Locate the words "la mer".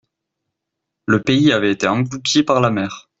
2.59-3.07